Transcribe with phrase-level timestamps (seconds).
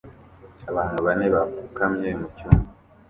[0.69, 2.69] Abantu bane bapfukamye mucyumba